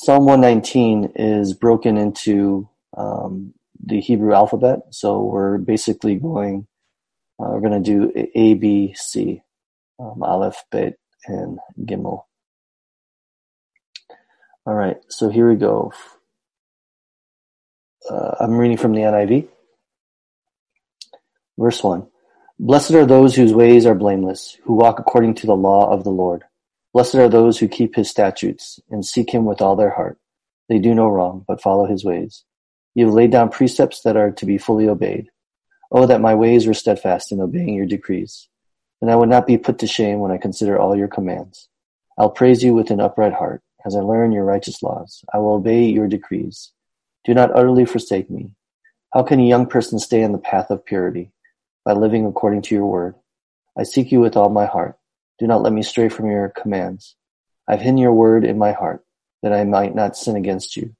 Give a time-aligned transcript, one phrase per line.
[0.00, 3.52] Psalm 119 is broken into um,
[3.84, 4.78] the Hebrew alphabet.
[4.90, 6.68] So we're basically going,
[7.40, 9.42] uh, we're going to do A, B, C,
[9.98, 10.94] um, Aleph, Bet,
[11.26, 12.22] and Gimel.
[14.66, 15.92] All right, so here we go.
[18.08, 19.48] Uh, I'm reading from the NIV.
[21.58, 22.06] Verse 1
[22.60, 26.10] Blessed are those whose ways are blameless, who walk according to the law of the
[26.10, 26.44] Lord.
[26.92, 30.18] Blessed are those who keep his statutes and seek him with all their heart.
[30.68, 32.44] They do no wrong, but follow his ways.
[32.94, 35.28] You have laid down precepts that are to be fully obeyed.
[35.90, 38.48] Oh, that my ways were steadfast in obeying your decrees.
[39.00, 41.68] And I would not be put to shame when I consider all your commands.
[42.18, 45.24] I'll praise you with an upright heart as I learn your righteous laws.
[45.32, 46.72] I will obey your decrees.
[47.24, 48.50] Do not utterly forsake me.
[49.14, 51.30] How can a young person stay in the path of purity?
[51.84, 53.14] By living according to your word.
[53.78, 54.98] I seek you with all my heart.
[55.38, 57.14] Do not let me stray from your commands.
[57.68, 59.04] I've hidden your word in my heart,
[59.42, 60.94] that I might not sin against you.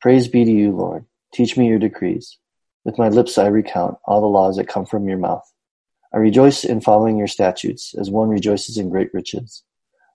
[0.00, 1.04] Praise be to you, Lord.
[1.32, 2.38] Teach me your decrees.
[2.84, 5.44] With my lips I recount all the laws that come from your mouth.
[6.12, 9.62] I rejoice in following your statutes, as one rejoices in great riches.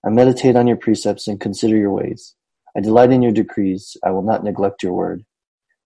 [0.06, 2.34] I meditate on your precepts and consider your ways.
[2.76, 3.96] I delight in your decrees.
[4.04, 5.24] I will not neglect your word.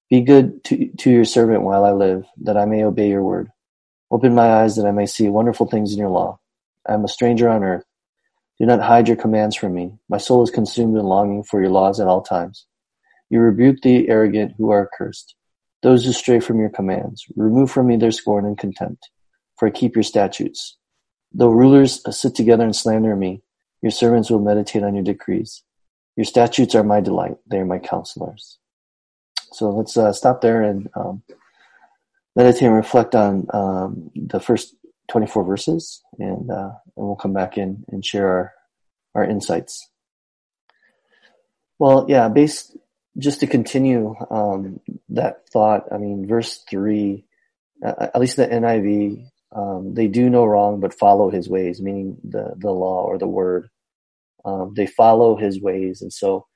[0.10, 3.52] Be good to, to your servant while I live, that I may obey your word.
[4.10, 6.40] Open my eyes that I may see wonderful things in your law.
[6.88, 7.84] I am a stranger on earth.
[8.60, 9.94] Do not hide your commands from me.
[10.10, 12.66] My soul is consumed in longing for your laws at all times.
[13.30, 15.36] You rebuke the arrogant who are accursed,
[15.84, 17.26] those who stray from your commands.
[17.36, 19.10] Remove from me their scorn and contempt,
[19.58, 20.78] for I keep your statutes.
[21.34, 23.42] Though rulers sit together and slander me,
[23.82, 25.64] your servants will meditate on your decrees.
[26.16, 27.36] Your statutes are my delight.
[27.46, 28.58] They are my counselors.
[29.52, 31.22] So let's uh, stop there and um,
[32.36, 34.76] meditate and reflect on um, the first
[35.10, 38.54] 24 verses, and, uh, and we'll come back in and share our,
[39.16, 39.90] our insights.
[41.80, 42.76] Well, yeah, based
[43.18, 45.86] just to continue um, that thought.
[45.92, 47.26] I mean, verse three,
[47.86, 49.26] uh, at least the NIV,
[49.56, 53.28] um, they do no wrong but follow His ways, meaning the the law or the
[53.28, 53.70] word.
[54.46, 56.48] Um, they follow His ways, and so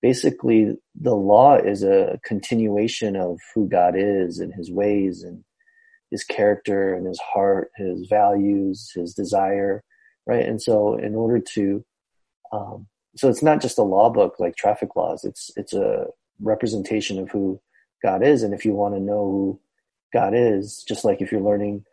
[0.00, 5.44] basically, the law is a continuation of who God is and His ways and
[6.12, 9.82] his character and his heart, his values, his desire,
[10.26, 10.46] right?
[10.46, 11.84] And so, in order to,
[12.52, 12.86] um,
[13.16, 15.24] so it's not just a law book like traffic laws.
[15.24, 16.06] It's it's a
[16.40, 17.60] representation of who
[18.02, 19.60] God is, and if you want to know who
[20.12, 21.86] God is, just like if you're learning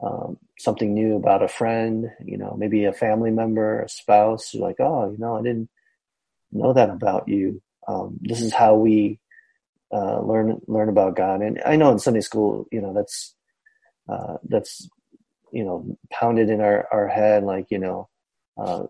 [0.00, 4.66] um, something new about a friend, you know, maybe a family member, a spouse, you're
[4.66, 5.68] like, oh, you know, I didn't
[6.52, 7.60] know that about you.
[7.88, 9.18] Um, this is how we
[9.92, 11.42] uh, learn learn about God.
[11.42, 13.35] And I know in Sunday school, you know, that's
[14.08, 14.88] uh, that's
[15.52, 18.08] you know pounded in our our head like you know
[18.58, 18.84] uh,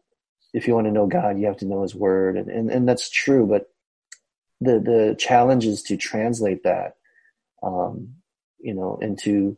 [0.52, 2.36] if you want to know God you have to know His Word.
[2.36, 3.70] And and, and that's true but
[4.60, 6.96] the the challenge is to translate that
[7.62, 8.14] um,
[8.58, 9.56] you know into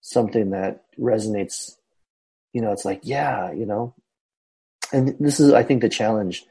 [0.00, 1.76] something that resonates
[2.52, 3.94] you know it's like yeah you know?
[4.92, 6.44] And this is I think the challenge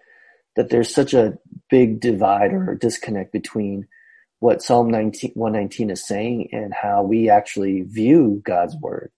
[0.55, 1.37] that there's such a
[1.69, 3.87] big divide or disconnect between
[4.43, 9.09] what Psalm 19, 119 is saying and how we actually view God's word.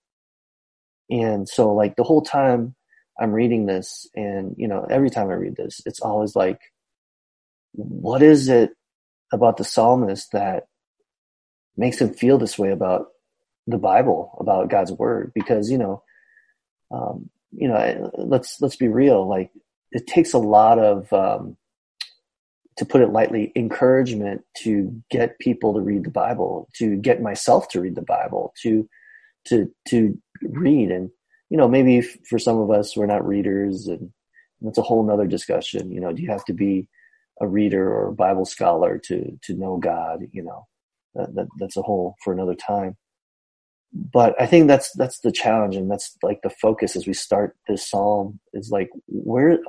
[1.09, 2.75] And so like the whole time
[3.19, 6.59] I'm reading this and, you know, every time I read this, it's always like,
[7.71, 8.73] what is it
[9.33, 10.67] about the psalmist that
[11.75, 13.07] makes him feel this way about
[13.65, 15.31] the Bible, about God's word?
[15.33, 16.03] Because, you know,
[16.91, 19.27] um, you know, let's, let's be real.
[19.27, 19.49] Like
[19.91, 21.57] it takes a lot of, um,
[22.77, 27.69] to put it lightly, encouragement to get people to read the Bible, to get myself
[27.69, 28.87] to read the Bible, to
[29.47, 30.91] to to read.
[30.91, 31.09] And
[31.49, 34.11] you know, maybe for some of us, we're not readers, and
[34.61, 35.91] that's a whole nother discussion.
[35.91, 36.87] You know, do you have to be
[37.41, 40.21] a reader or a Bible scholar to to know God?
[40.31, 40.67] You know,
[41.13, 42.97] that, that that's a whole for another time.
[43.93, 47.55] But I think that's that's the challenge, and that's like the focus as we start
[47.69, 49.59] this psalm is like where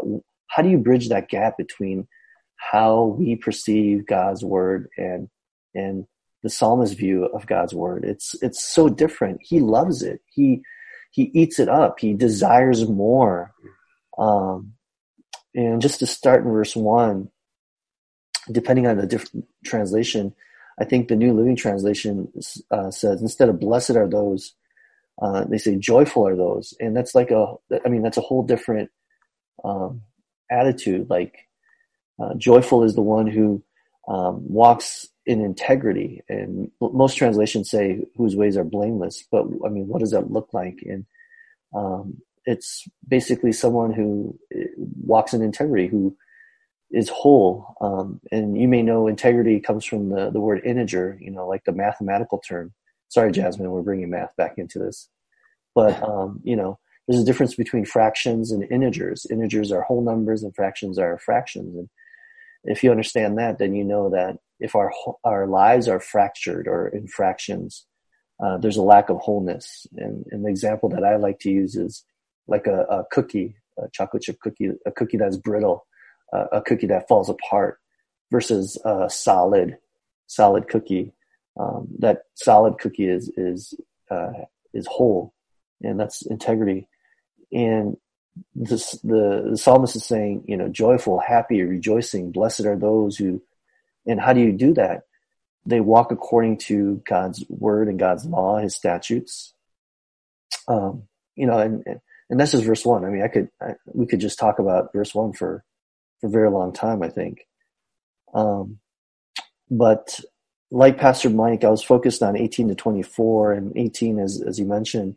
[0.49, 2.09] how do you bridge that gap between
[2.57, 5.29] how we perceive God's word and
[5.75, 6.07] and
[6.43, 8.05] the psalmist view of God's word.
[8.05, 9.41] It's it's so different.
[9.43, 10.21] He loves it.
[10.27, 10.63] He
[11.11, 11.99] he eats it up.
[11.99, 13.53] He desires more.
[14.19, 14.75] Um,
[15.55, 17.31] and just to start in verse one,
[18.53, 20.35] depending on the different translation,
[20.79, 22.31] I think the New Living Translation
[22.71, 24.55] uh, says instead of "blessed are those,"
[25.21, 27.55] uh, they say "joyful are those," and that's like a.
[27.85, 28.91] I mean, that's a whole different
[29.65, 30.03] um,
[30.51, 31.09] attitude.
[31.09, 31.49] Like
[32.19, 33.63] uh, joyful is the one who
[34.09, 39.25] um, walks in integrity, and most translations say whose ways are blameless.
[39.31, 40.79] But I mean, what does that look like?
[40.83, 41.05] And
[41.75, 46.17] um, it's basically someone who uh, walks in integrity, who
[46.91, 47.75] is whole.
[47.81, 51.65] Um, and you may know integrity comes from the, the word integer, you know, like
[51.65, 52.73] the mathematical term.
[53.09, 55.09] Sorry, Jasmine, we're bringing math back into this.
[55.75, 59.27] But, um, you know, there's a difference between fractions and integers.
[59.31, 61.77] Integers are whole numbers and fractions are fractions.
[61.77, 61.89] And
[62.67, 64.93] if you understand that, then you know that if our,
[65.25, 67.87] our lives are fractured or in fractions,
[68.43, 69.87] uh, there's a lack of wholeness.
[69.97, 72.05] And, and the example that I like to use is
[72.47, 75.87] like a, a cookie, a chocolate chip cookie, a cookie that's brittle
[76.33, 77.79] uh, a cookie that falls apart
[78.31, 79.79] versus a solid
[80.27, 81.13] solid cookie.
[81.59, 83.75] Um, that solid cookie is is
[84.11, 84.33] uh,
[84.75, 85.33] is whole,
[85.83, 86.89] and that's integrity.
[87.53, 87.97] And
[88.55, 93.43] the the psalmist is saying, you know, joyful, happy, rejoicing, blessed are those who.
[94.07, 95.03] And how do you do that?
[95.65, 99.53] They walk according to God's word and God's law, His statutes.
[100.69, 101.05] Um,
[101.35, 101.85] you know, and
[102.31, 103.05] and this is verse one.
[103.05, 105.65] I mean, I could I, we could just talk about verse one for
[106.21, 107.47] for a very long time, I think.
[108.33, 108.79] Um,
[109.71, 110.21] but
[110.71, 114.65] like Pastor Mike, I was focused on 18 to 24 and 18, as, as you
[114.65, 115.17] mentioned,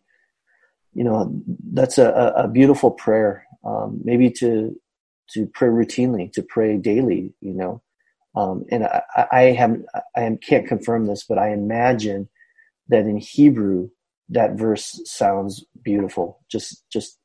[0.93, 1.41] you know,
[1.71, 3.45] that's a, a beautiful prayer.
[3.63, 4.79] Um, maybe to,
[5.31, 7.81] to pray routinely, to pray daily, you know.
[8.35, 9.77] Um, and I, I have,
[10.15, 12.29] I can't confirm this, but I imagine
[12.87, 13.89] that in Hebrew,
[14.29, 16.39] that verse sounds beautiful.
[16.49, 17.17] Just, just,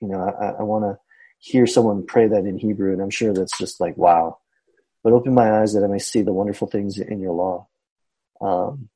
[0.00, 0.98] you know, I, I want to
[1.38, 4.38] hear someone pray that in Hebrew, and I'm sure that's just like, wow.
[5.02, 7.68] But open my eyes that I may see the wonderful things in your law.
[8.40, 8.88] Um,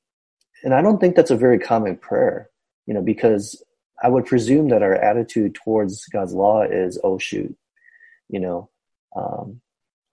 [0.65, 2.51] and I don't think that's a very common prayer,
[2.87, 3.63] you know, because
[4.03, 7.57] I would presume that our attitude towards God's law is, oh, shoot,
[8.29, 8.69] you know,
[9.15, 9.61] um,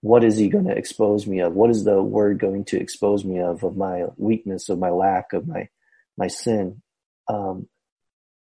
[0.00, 1.54] what is he going to expose me of?
[1.54, 5.32] What is the word going to expose me of, of my weakness, of my lack,
[5.32, 5.68] of my,
[6.16, 6.82] my sin?
[7.28, 7.68] Um,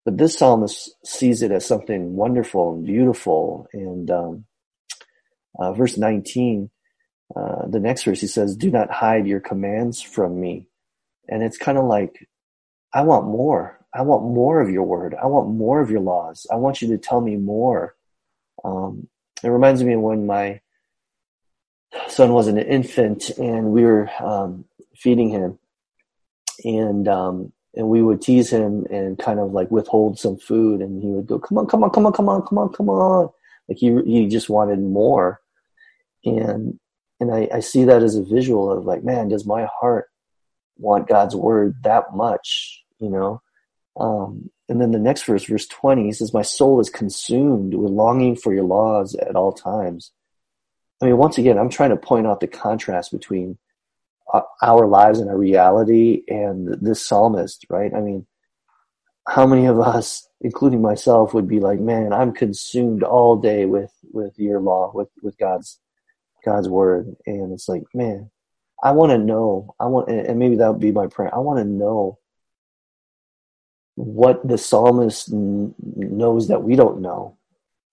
[0.05, 3.67] but this psalmist sees it as something wonderful and beautiful.
[3.73, 4.45] And um,
[5.57, 6.69] uh, verse 19,
[7.35, 10.67] uh, the next verse, he says, Do not hide your commands from me.
[11.27, 12.27] And it's kind of like,
[12.93, 13.76] I want more.
[13.93, 15.15] I want more of your word.
[15.15, 16.45] I want more of your laws.
[16.51, 17.95] I want you to tell me more.
[18.63, 19.07] Um,
[19.43, 20.61] it reminds me of when my
[22.07, 25.57] son was an infant and we were um, feeding him.
[26.63, 31.01] And um, and we would tease him and kind of like withhold some food and
[31.01, 33.29] he would go come on come on come on come on come on come on
[33.69, 35.39] like he he just wanted more
[36.25, 36.79] and
[37.19, 40.09] and I, I see that as a visual of like man does my heart
[40.77, 43.41] want god's word that much you know
[43.99, 47.91] um, and then the next verse verse 20 he says my soul is consumed with
[47.91, 50.11] longing for your laws at all times
[51.01, 53.57] i mean once again i'm trying to point out the contrast between
[54.61, 57.93] our lives and our reality and this psalmist, right?
[57.93, 58.25] I mean,
[59.27, 63.91] how many of us, including myself, would be like, man, I'm consumed all day with,
[64.11, 65.79] with your law, with, with God's,
[66.45, 67.15] God's word.
[67.25, 68.29] And it's like, man,
[68.83, 71.33] I want to know, I want, and maybe that would be my prayer.
[71.33, 72.19] I want to know
[73.97, 77.35] what the psalmist knows that we don't know.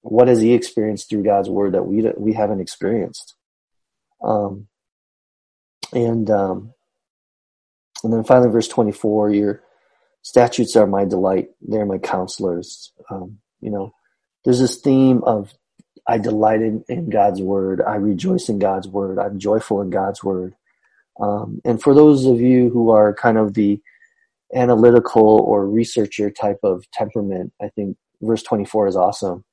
[0.02, 3.34] What has he experienced through God's word that we, we haven't experienced?
[4.22, 4.68] Um,
[5.94, 6.74] and um,
[8.02, 9.62] and then finally, verse twenty four, your
[10.20, 12.92] statutes are my delight; they're my counselors.
[13.08, 13.94] Um, you know,
[14.44, 15.54] there's this theme of
[16.06, 17.80] I delight in, in, God's word.
[17.80, 19.18] I rejoice in God's word.
[19.18, 20.54] I'm joyful in God's word.
[21.18, 23.80] Um, and for those of you who are kind of the
[24.54, 29.44] analytical or researcher type of temperament, I think verse 24 is awesome.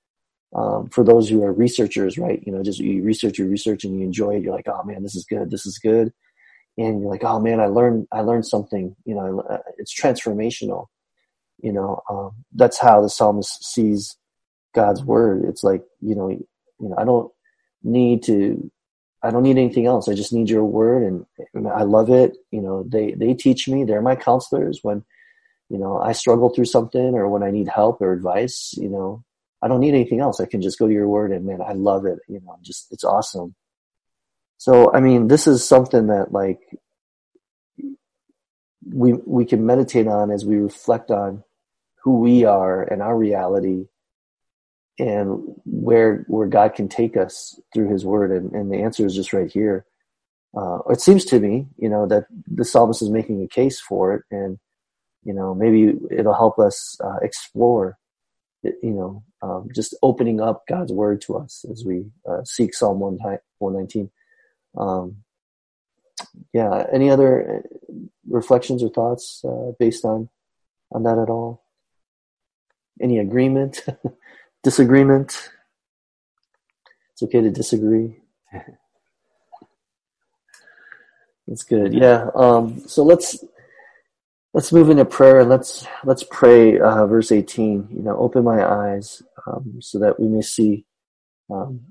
[0.54, 2.42] Um, for those who are researchers, right?
[2.46, 4.44] You know, just you research, you research, and you enjoy it.
[4.44, 5.50] You're like, oh man, this is good.
[5.50, 6.12] This is good
[6.78, 8.96] and you're like, oh man, I learned, I learned something.
[9.06, 10.88] You know, uh, it's transformational.
[11.62, 14.18] You know, um, that's how the psalmist sees
[14.74, 15.46] God's word.
[15.46, 16.48] It's like, you know, you
[16.80, 17.32] know, I don't
[17.84, 18.72] need to,
[19.24, 20.10] I don't need anything else.
[20.10, 22.38] I just need your word, and, I love it.
[22.52, 23.84] You know, they they teach me.
[23.84, 25.04] They're my counselors when,
[25.70, 28.74] you know, I struggle through something or when I need help or advice.
[28.78, 29.24] You know,
[29.62, 30.40] I don't need anything else.
[30.40, 32.20] I can just go to your word, and man, I love it.
[32.28, 33.56] You know, just it's awesome.
[34.58, 36.60] So, I mean, this is something that like
[38.88, 41.44] we we can meditate on as we reflect on
[42.04, 43.86] who we are and our reality
[45.00, 49.16] and where where God can take us through His Word, and, and the answer is
[49.16, 49.86] just right here.
[50.56, 54.14] Uh, it seems to me, you know, that the psalmist is making a case for
[54.14, 54.60] it, and
[55.24, 57.98] you know, maybe it'll help us uh, explore,
[58.64, 63.00] you know, um, just opening up God's Word to us as we uh, seek Psalm
[63.00, 63.18] one
[63.62, 64.10] nineteen.
[64.78, 65.24] Um,
[66.54, 67.94] yeah, any other uh,
[68.28, 70.30] reflections or thoughts uh, based on
[70.92, 71.64] on that at all?
[73.02, 73.86] Any agreement,
[74.64, 75.50] disagreement?
[77.14, 78.18] It's okay to disagree.
[81.48, 81.94] That's good.
[81.94, 82.28] Yeah.
[82.34, 83.44] Um, so let's
[84.54, 85.42] let's move into prayer.
[85.42, 86.80] And let's let's pray.
[86.80, 87.88] Uh, verse eighteen.
[87.92, 90.86] You know, open my eyes um, so that we may see
[91.52, 91.82] um,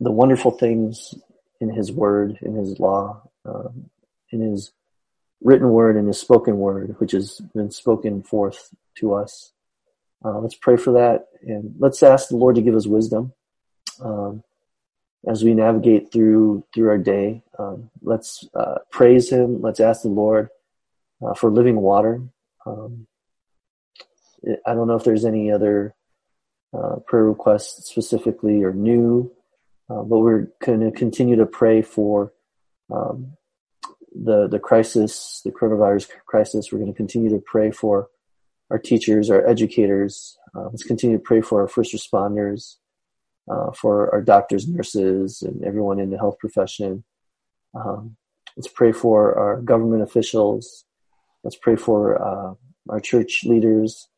[0.00, 1.14] the wonderful things
[1.60, 3.90] in His Word, in His law, um,
[4.30, 4.72] in His
[5.42, 9.52] written Word, and His spoken Word, which has been spoken forth to us.
[10.24, 13.32] Uh, let's pray for that, and let's ask the Lord to give us wisdom
[14.02, 14.42] um,
[15.26, 17.42] as we navigate through through our day.
[17.58, 19.60] Um, let's uh, praise Him.
[19.62, 20.48] Let's ask the Lord
[21.24, 22.22] uh, for living water.
[22.66, 23.06] Um,
[24.66, 25.94] I don't know if there's any other
[26.76, 29.32] uh, prayer requests specifically or new,
[29.88, 32.32] uh, but we're going to continue to pray for
[32.90, 33.36] um,
[34.14, 36.72] the the crisis, the coronavirus crisis.
[36.72, 38.08] We're going to continue to pray for
[38.70, 40.38] our teachers, our educators.
[40.54, 42.76] Uh, let's continue to pray for our first responders,
[43.50, 47.04] uh, for our doctors, nurses, and everyone in the health profession.
[47.74, 48.16] Um,
[48.56, 50.84] let's pray for our government officials.
[51.44, 52.54] Let's pray for uh,
[52.88, 54.08] our church leaders.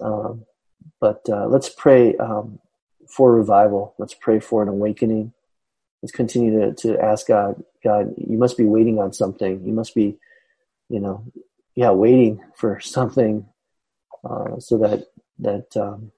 [0.00, 0.44] Um,
[1.00, 2.58] but uh, let's pray um,
[3.08, 3.94] for revival.
[3.98, 5.32] Let's pray for an awakening.
[6.02, 9.64] Let's continue to, to ask God, God, you must be waiting on something.
[9.66, 10.18] You must be,
[10.88, 11.24] you know,
[11.74, 13.46] yeah, waiting for something
[14.28, 15.06] uh, so that
[15.38, 16.12] that um,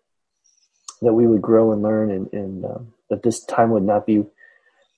[1.03, 4.25] that we would grow and learn, and, and um, that this time would not be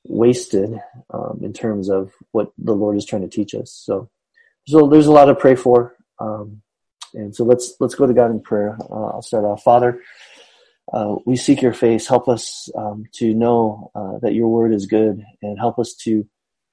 [0.05, 0.81] wasted
[1.13, 3.71] um, in terms of what the Lord is trying to teach us.
[3.73, 4.09] So,
[4.67, 6.63] so there's a lot to pray for, um,
[7.15, 8.79] and so let's let's go to God in prayer.
[8.81, 10.01] Uh, I'll start off, Father.
[10.93, 12.09] Uh, we seek your face.
[12.09, 16.27] Help us um, to know uh, that your word is good, and help us to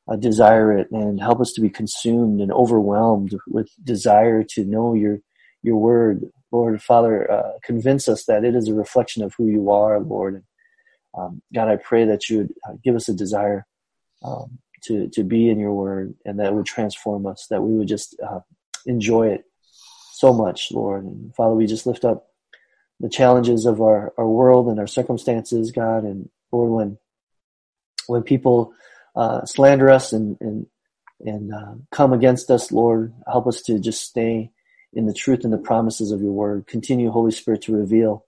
[0.08, 4.94] uh, desire it, and help us to be consumed and overwhelmed with desire to know
[4.94, 5.20] your
[5.68, 9.70] your word, Lord, Father, uh, convince us that it is a reflection of who you
[9.70, 10.36] are, Lord.
[10.36, 10.44] And,
[11.18, 13.68] um, God, I pray that you would uh, give us a desire
[14.24, 17.76] um, to to be in your word, and that it would transform us, that we
[17.78, 18.40] would just uh,
[18.86, 19.44] enjoy it
[20.14, 21.04] so much, Lord.
[21.04, 22.28] And Father, we just lift up
[23.00, 26.98] the challenges of our, our world and our circumstances, God, and Lord, when
[28.08, 28.74] when people
[29.16, 30.66] uh, slander us and and
[31.20, 34.52] and uh, come against us, Lord, help us to just stay
[34.94, 36.68] in the truth and the promises of your word.
[36.68, 38.26] Continue, Holy Spirit, to reveal,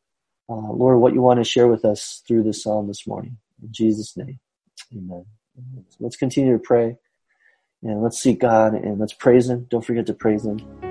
[0.49, 3.37] uh, Lord, what you want to share with us through this psalm this morning.
[3.61, 4.39] In Jesus' name,
[4.95, 5.25] amen.
[5.89, 6.97] So let's continue to pray
[7.83, 9.67] and let's seek God and let's praise Him.
[9.69, 10.88] Don't forget to praise Him.